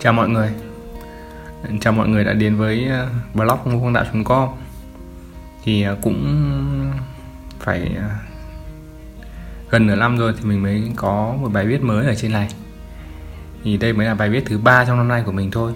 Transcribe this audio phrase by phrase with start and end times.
[0.00, 0.50] Chào mọi người.
[1.80, 4.48] Chào mọi người đã đến với ờ, blog ngô quang đạo.com
[5.64, 6.24] Thì ờ, cũng
[7.58, 8.08] phải ờ,
[9.70, 12.48] gần nửa năm rồi thì mình mới có một bài viết mới ở trên này.
[13.64, 15.72] Thì đây mới là bài viết thứ ba trong năm nay của mình thôi.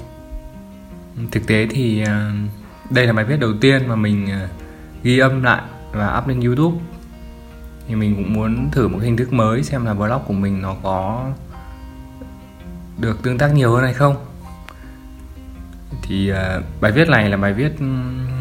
[1.30, 2.04] Thực tế thì
[2.90, 4.28] đây là bài viết đầu tiên mà mình
[5.02, 5.62] ghi âm lại
[5.92, 6.78] và up lên youtube.
[7.88, 10.76] Thì mình cũng muốn thử một hình thức mới xem là blog của mình nó
[10.82, 11.30] có
[13.00, 14.26] được tương tác nhiều hơn hay không?
[16.02, 17.80] Thì uh, bài viết này là bài viết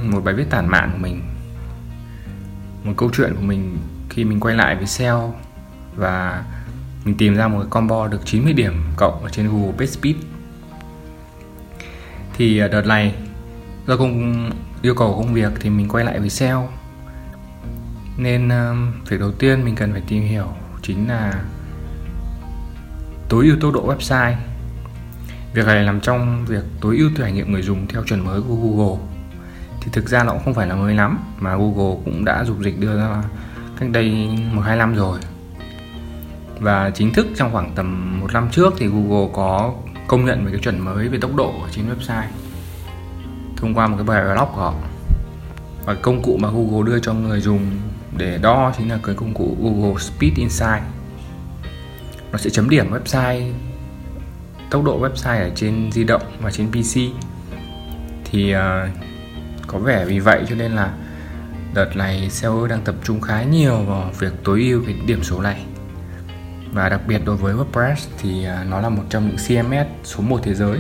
[0.03, 1.21] một bài viết tản mạn của mình.
[2.83, 3.77] Một câu chuyện của mình
[4.09, 5.33] khi mình quay lại với SEO
[5.95, 6.43] và
[7.05, 10.15] mình tìm ra một cái combo được 90 điểm cộng ở trên Google PageSpeed
[12.33, 13.15] thì uh, đợt này
[13.87, 14.49] do công
[14.81, 16.69] yêu cầu công việc thì mình quay lại với SEO.
[18.17, 20.47] Nên uh, việc đầu tiên mình cần phải tìm hiểu
[20.81, 21.43] chính là
[23.29, 24.33] tối ưu tốc độ website.
[25.53, 28.55] Việc này nằm trong việc tối ưu trải nghiệm người dùng theo chuẩn mới của
[28.55, 28.99] Google.
[29.81, 32.57] Thì thực ra nó cũng không phải là mới lắm, mà Google cũng đã dục
[32.59, 33.23] dịch đưa ra
[33.79, 35.19] cách đây một hai năm rồi.
[36.59, 39.73] Và chính thức trong khoảng tầm một năm trước thì Google có
[40.07, 42.27] công nhận về cái chuẩn mới về tốc độ trên website
[43.57, 44.73] thông qua một cái bài blog của họ.
[45.85, 47.61] Và công cụ mà Google đưa cho người dùng
[48.17, 50.81] để đo chính là cái công cụ Google Speed Insight
[52.31, 53.51] nó sẽ chấm điểm website
[54.69, 56.99] tốc độ website ở trên di động và trên PC
[58.25, 58.59] thì uh,
[59.67, 60.93] có vẻ vì vậy cho nên là
[61.73, 65.41] đợt này SEO đang tập trung khá nhiều vào việc tối ưu cái điểm số
[65.41, 65.65] này.
[66.73, 70.21] Và đặc biệt đối với WordPress thì uh, nó là một trong những CMS số
[70.21, 70.79] 1 thế giới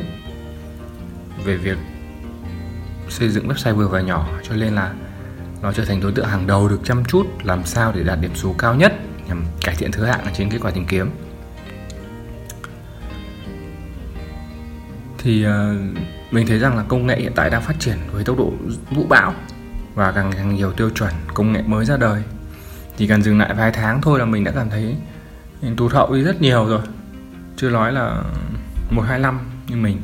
[1.45, 1.77] về việc
[3.09, 4.93] xây dựng website vừa và nhỏ cho nên là
[5.61, 8.35] nó trở thành đối tượng hàng đầu được chăm chút làm sao để đạt điểm
[8.35, 8.93] số cao nhất
[9.27, 11.09] nhằm cải thiện thứ hạng trên kết quả tìm kiếm.
[15.19, 15.51] Thì uh,
[16.31, 18.53] mình thấy rằng là công nghệ hiện tại đang phát triển với tốc độ
[18.91, 19.33] vũ bão
[19.95, 22.23] và càng càng nhiều tiêu chuẩn công nghệ mới ra đời.
[22.97, 24.95] Chỉ cần dừng lại vài tháng thôi là mình đã cảm thấy
[25.61, 26.81] mình tụt hậu đi rất nhiều rồi.
[27.57, 28.23] Chưa nói là
[28.91, 30.01] một hai năm như mình.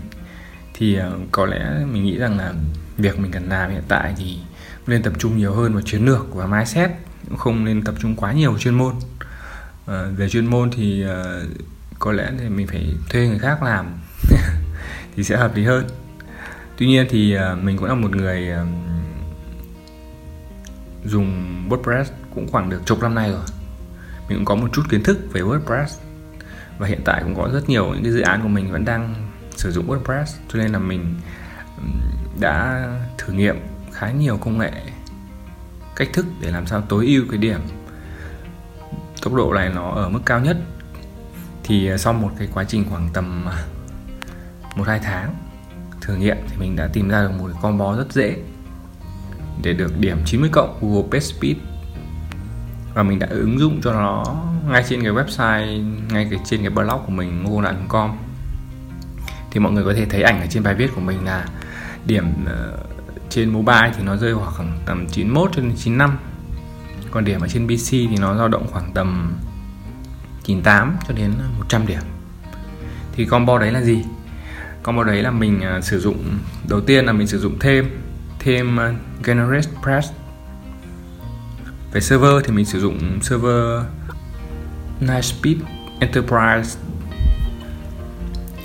[0.74, 2.54] Thì uh, có lẽ mình nghĩ rằng là
[2.98, 4.38] việc mình cần làm hiện tại thì
[4.88, 6.92] nên tập trung nhiều hơn vào chiến lược và mindset
[7.38, 8.94] không nên tập trung quá nhiều chuyên môn.
[9.88, 11.50] À, về chuyên môn thì uh,
[12.00, 13.86] có lẽ thì mình phải thuê người khác làm.
[15.16, 15.88] thì sẽ hợp lý hơn.
[16.78, 18.50] Tuy nhiên thì ờ, mình cũng là một người
[21.06, 22.06] dùng WordPress
[22.36, 23.44] cũng khoảng được chục năm nay rồi.
[24.30, 25.88] Mình cũng có một chút kiến thức về WordPress
[26.78, 29.16] và hiện tại cũng có rất nhiều những cái dự án của mình vẫn đang
[29.56, 31.16] sử dụng WordPress, cho nên là mình
[32.40, 32.88] đã
[33.18, 33.56] thử nghiệm
[33.92, 34.72] khá nhiều công nghệ,
[35.96, 37.60] cách thức để làm sao tối ưu cái điểm
[39.22, 40.58] tốc độ này nó ở mức cao nhất.
[41.64, 43.64] Thì ờ, sau một cái quá trình khoảng tầm à,
[44.76, 45.36] một hai tháng.
[46.02, 48.38] Thử nghiệm thì mình đã tìm ra được một combo rất dễ
[49.64, 51.58] để được điểm 90 cộng Google Page Speed.
[52.94, 54.24] Và mình đã ứng dụng cho nó
[54.70, 58.18] ngay trên cái website ngay cái trên cái blog của mình ngô.com
[59.52, 61.46] thì mọi người có thể thấy ảnh ở trên bài viết của mình là
[62.06, 62.80] điểm uh,
[63.30, 66.18] trên mobile thì nó rơi khoảng tầm 91 cho đến 95
[67.12, 69.34] còn điểm ở trên PC thì nó dao động khoảng tầm
[70.44, 72.02] 98 cho đến 100 điểm.
[73.14, 74.04] Thì combo đấy là gì?
[74.86, 77.90] Combo đấy là mình à, sử dụng, đầu tiên là mình sử dụng thêm
[78.40, 80.12] thêm à, generate press.
[81.92, 83.84] Về server thì mình sử dụng server
[85.00, 85.58] Nightspeed
[86.00, 86.80] Enterprise.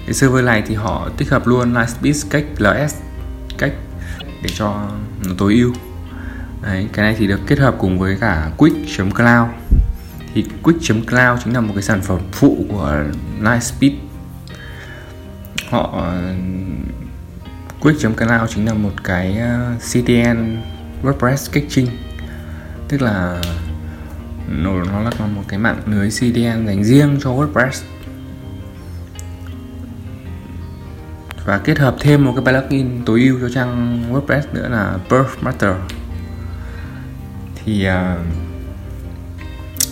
[0.07, 2.95] Cái server này thì họ tích hợp luôn Nightspeed cách LS
[3.59, 3.73] cách
[4.43, 4.91] để cho
[5.25, 5.73] nó tối ưu.
[6.63, 9.49] Đấy, cái này thì được kết hợp cùng với cả quick.cloud
[10.35, 13.05] thì quick.cloud chính là một cái sản phẩm phụ của
[13.41, 14.10] Nightspeed
[15.71, 16.35] họ ờ,
[17.81, 20.63] quick.cloud chính là một cái ờ, CDN
[21.03, 21.89] WordPress caching,
[22.89, 23.43] tức là
[24.49, 27.83] nó là một cái mạng lưới CDN dành riêng cho WordPress.
[31.45, 35.25] Và kết hợp thêm một cái plugin tối ưu cho trang WordPress nữa là Perf
[35.41, 35.75] Master.
[37.65, 37.93] Thì uh,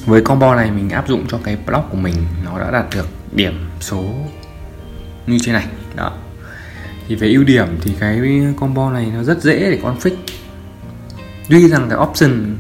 [0.07, 2.15] với combo này mình áp dụng cho cái blog của mình
[2.45, 4.15] nó đã đạt được điểm số
[5.31, 5.67] như thế này.
[5.97, 6.13] Đó.
[7.09, 8.21] Thì về ưu điểm thì cái
[8.57, 10.15] combo này nó rất dễ để config
[11.49, 12.57] tuy rằng cái option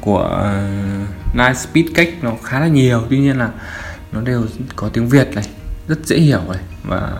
[0.00, 0.68] của ờ,
[1.02, 3.50] uh, Nice Speed cách nó khá là nhiều tuy nhiên là
[4.12, 5.44] nó đều có tiếng Việt này
[5.88, 7.12] rất dễ hiểu này và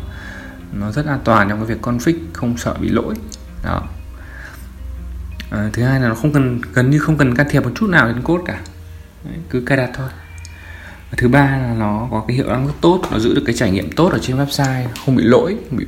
[0.72, 3.14] nó rất an toàn trong cái việc config không sợ bị lỗi.
[3.64, 3.82] Đó.
[5.50, 7.86] À, thứ hai là nó không cần gần như không cần can thiệp một chút
[7.86, 8.60] nào đến code cả.
[9.24, 10.08] Đấy, cứ cài đặt thôi
[11.10, 13.54] và thứ ba là nó có cái hiệu năng rất tốt nó giữ được cái
[13.54, 15.86] trải nghiệm tốt ở trên website không bị lỗi không bị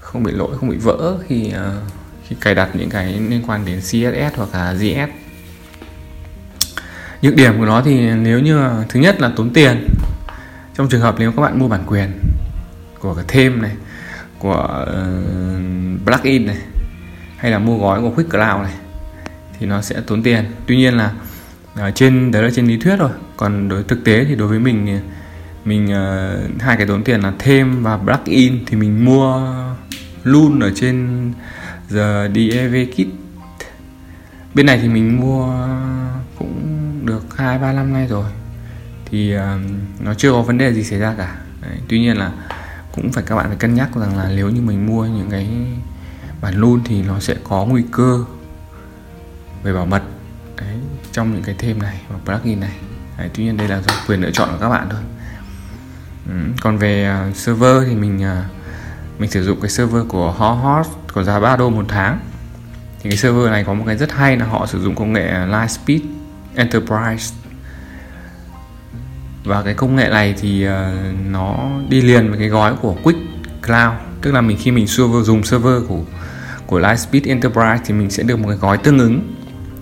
[0.00, 1.92] không bị lỗi không bị vỡ khi uh,
[2.28, 5.08] khi cài đặt những cái liên quan đến CSS hoặc là JS
[7.22, 9.88] nhược điểm của nó thì nếu như thứ nhất là tốn tiền.
[10.74, 12.20] Trong trường hợp nếu các bạn mua bản quyền
[12.98, 13.72] của cái thêm này
[14.38, 14.82] của ờ,
[15.56, 16.56] uh, plugin này
[17.36, 18.72] hay là mua gói của Quick Cloud này
[19.58, 20.44] thì nó sẽ tốn tiền.
[20.66, 21.12] Tuy nhiên là
[21.74, 23.10] ở trên đấy là trên lý thuyết rồi
[23.42, 25.00] còn đối thực tế thì đối với mình
[25.64, 29.54] mình uh, hai cái tốn tiền là thêm và plugin thì mình mua
[30.24, 31.32] luôn ở trên
[31.90, 33.06] the DEV kit.
[34.54, 35.68] Bên này thì mình mua
[36.38, 36.60] cũng
[37.04, 38.24] được hai ba năm nay rồi.
[39.04, 39.40] Thì uh,
[40.00, 41.36] nó chưa có vấn đề gì xảy ra cả.
[41.62, 42.32] Đấy, tuy nhiên là
[42.94, 45.48] cũng phải các bạn phải cân nhắc rằng là nếu như mình mua những cái
[46.40, 48.24] bản luôn thì nó sẽ có nguy cơ
[49.62, 50.02] về bảo mật.
[50.56, 50.76] Đấy,
[51.12, 52.72] trong những cái thêm này và plugin này.
[53.18, 55.00] Đấy, tuy nhiên đây là do quyền lựa chọn của các bạn thôi.
[56.28, 60.86] Ừ, còn về uh, server thì mình uh, mình sử dụng cái server của Hot
[61.12, 62.20] có giá 3 đô một tháng.
[63.02, 65.28] Thì cái server này có một cái rất hay là họ sử dụng công nghệ
[65.28, 66.00] à, Lightspeed
[66.54, 67.34] Enterprise.
[69.44, 70.72] Và cái công nghệ này thì uh,
[71.30, 73.20] nó đi liền với cái gói của Quick
[73.66, 73.94] Cloud.
[74.22, 76.00] Tức là mình khi mình server dùng server của
[76.66, 79.34] của Lightspeed Enterprise thì mình sẽ được một cái gói tương ứng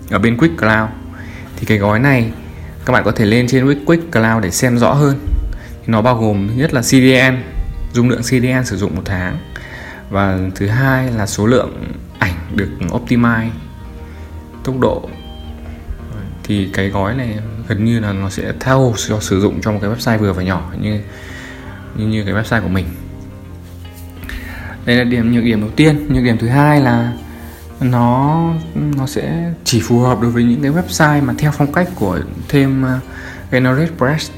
[0.09, 0.89] ở bên Quick Cloud.
[1.55, 2.31] Thì cái gói này
[2.85, 5.19] các bạn có thể lên trên Quick Cloud để xem rõ hơn.
[5.87, 7.37] Nó bao gồm nhất là CDN
[7.93, 9.37] dung lượng CDN sử dụng một tháng.
[10.09, 13.49] Và thứ hai là số lượng ảnh được optimize
[14.63, 15.09] tốc độ.
[16.43, 17.37] Thì cái gói này
[17.67, 20.43] gần như là nó sẽ theo cho sử dụng cho một cái website vừa và
[20.43, 20.99] nhỏ như
[21.95, 22.85] như, như cái website của mình.
[24.85, 26.13] Đây là điểm nhược điểm đầu tiên.
[26.13, 27.13] Nhược điểm thứ hai là
[27.81, 31.89] nó nó sẽ chỉ phù hợp đối với những cái website mà theo phong cách
[31.95, 32.89] của thêm uh,
[33.51, 34.31] Generate Press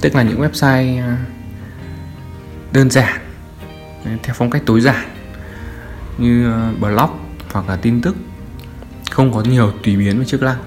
[0.00, 1.18] tức là những website uh,
[2.72, 3.20] đơn giản
[4.04, 5.08] theo phong cách tối giản
[6.18, 7.10] như uh, blog
[7.52, 8.16] hoặc là tin tức
[9.10, 10.58] không có nhiều tùy biến về chức năng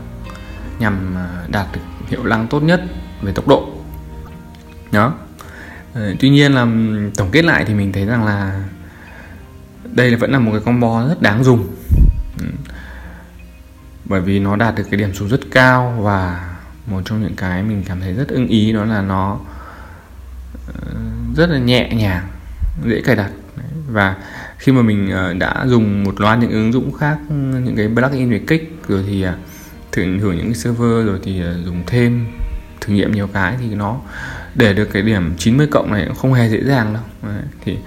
[0.80, 1.16] nhằm
[1.48, 2.82] đạt được hiệu năng tốt nhất
[3.22, 3.70] về tốc độ
[4.92, 5.14] đó
[5.94, 6.68] ờ, tuy nhiên là
[7.16, 8.64] tổng kết lại thì mình thấy rằng là
[9.84, 11.68] đây vẫn là một cái combo rất đáng dùng
[14.10, 16.50] bởi vì nó đạt được cái điểm số rất cao và
[16.86, 19.40] một trong những cái mình cảm thấy rất ưng ý đó là nó
[20.68, 20.92] ờ,
[21.36, 22.28] rất là nhẹ nhàng
[22.86, 23.32] dễ cài đặt.
[23.88, 24.16] Và
[24.58, 28.30] khi mà mình ờ, đã dùng một loạt những ứng dụng khác những cái plugin
[28.30, 29.36] về kích rồi thì ờ,
[29.92, 32.28] thử thử những cái server rồi thì dùng thêm
[32.82, 34.00] thử nghiệm nhiều cái thì nó
[34.56, 37.04] để được cái điểm 90 cộng này cũng không hề dễ dàng đâu.
[37.24, 37.78] Đấy, thì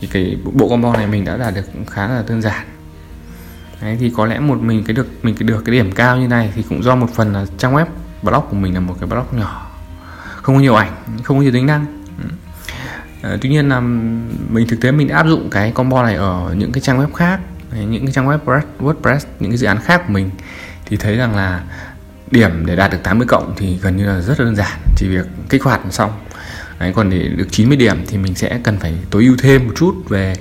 [0.00, 2.66] thì cái bộ combo này mình đã đạt được khá là đơn giản.
[3.80, 6.28] Đấy, thì có lẽ một mình cái được mình cái được cái điểm cao như
[6.28, 7.86] này thì cũng do một phần là trang web
[8.22, 9.70] blog của mình là một cái blog nhỏ.
[10.42, 10.92] Không có nhiều ảnh
[11.22, 11.86] không có nhiều tính năng.
[13.22, 13.80] À, tuy nhiên là
[14.50, 17.40] mình thực tế mình áp dụng cái combo này ở những cái trang web khác
[17.72, 18.38] những cái trang web
[18.78, 20.30] WordPress những cái dự án khác của mình
[20.86, 21.62] thì thấy rằng là
[22.30, 25.26] điểm để đạt được 80 cộng thì gần như là rất đơn giản chỉ việc
[25.48, 26.10] kích hoạt xong.
[26.78, 29.72] Đấy, còn để được 90 điểm thì mình sẽ cần phải tối ưu thêm một
[29.76, 30.34] chút về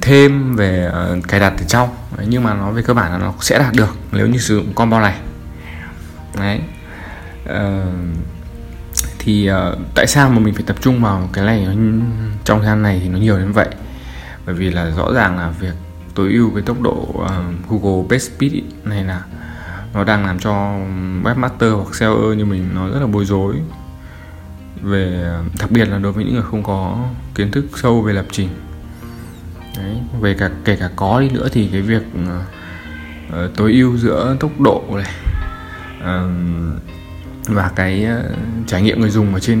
[0.00, 1.88] thêm về ờ, cài đặt ở trong.
[2.16, 4.56] Đấy, nhưng mà nó về cơ bản là nó sẽ đạt được nếu như sử
[4.56, 5.14] dụng combo này.
[6.38, 6.60] Đấy.
[7.44, 7.52] Uh,
[9.18, 11.66] thì uh, tại sao mà mình phải tập trung vào cái này?
[12.44, 13.68] Trong thời gian này thì nó nhiều đến vậy.
[14.46, 15.74] Bởi vì là rõ ràng là việc
[16.14, 17.30] tối ưu cái tốc độ uh,
[17.68, 18.52] Google Page Speed
[18.84, 19.22] này là
[19.94, 20.52] nó đang làm cho
[21.22, 23.54] webmaster hoặc seller như mình nó rất là bối rối.
[24.82, 26.98] Về đặc biệt là đối với những người không có
[27.34, 28.48] kiến thức sâu về lập trình.
[29.76, 34.36] Đấy, về cả kể cả có đi nữa thì cái việc uh, tối ưu giữa
[34.40, 35.12] tốc độ này
[35.98, 36.30] uh,
[37.46, 39.60] và cái uh, trải nghiệm người dùng ở trên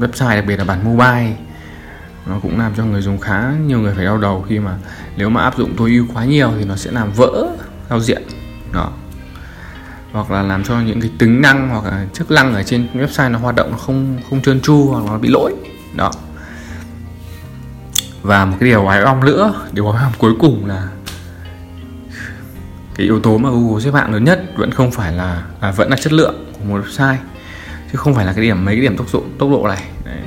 [0.00, 1.36] website đặc biệt là bản mobile
[2.26, 4.78] nó cũng làm cho người dùng khá nhiều người phải đau đầu khi mà
[5.16, 7.48] nếu mà áp dụng tối ưu quá nhiều thì nó sẽ làm vỡ
[7.90, 8.22] giao diện
[8.72, 8.92] đó.
[10.12, 13.30] Hoặc là làm cho những cái tính năng hoặc là chức năng ở trên website
[13.30, 15.54] nó hoạt động không không trơn tru hoặc nó bị lỗi
[15.96, 16.12] đó
[18.26, 20.88] và một cái điều oái ong nữa điều oái ong cuối cùng là
[22.94, 25.90] cái yếu tố mà Google xếp hạng lớn nhất vẫn không phải là à, vẫn
[25.90, 27.16] là chất lượng của một website
[27.92, 29.82] chứ không phải là cái điểm mấy cái điểm tốc độ tốc độ này.
[30.04, 30.18] Đấy.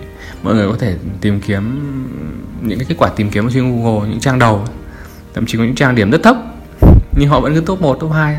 [0.43, 1.79] mọi người có thể tìm kiếm
[2.61, 4.65] những cái kết quả tìm kiếm ở trên Google những trang đầu
[5.33, 6.37] thậm chí có những trang điểm rất thấp
[7.17, 8.37] nhưng họ vẫn cứ top 1, top 2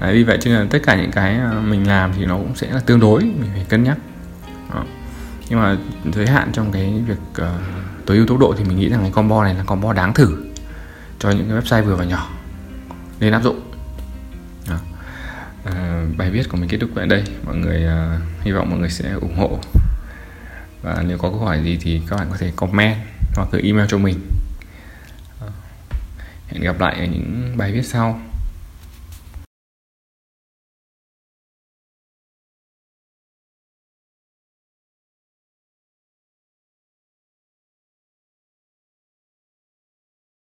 [0.00, 2.36] Đấy, vì vậy cho nên là tất cả những cái à, mình làm thì nó
[2.36, 3.96] cũng sẽ là tương đối mình phải cân nhắc
[5.48, 5.76] nhưng mà
[6.12, 7.46] giới hạn trong cái việc uh,
[8.06, 10.44] tối ưu tốc độ thì mình nghĩ rằng cái combo này là combo đáng thử
[11.18, 12.30] cho những cái website vừa và nhỏ
[13.20, 13.60] nên áp dụng.
[14.68, 14.76] Đó.
[15.68, 17.24] Uh, bài viết của mình kết thúc tại đây.
[17.44, 19.58] Mọi người uh, hy vọng mọi người sẽ ủng hộ.
[20.82, 22.96] Và nếu có câu hỏi gì thì các bạn có thể comment
[23.34, 24.20] hoặc gửi email cho mình.
[26.48, 28.20] Hẹn gặp lại ở những bài viết sau.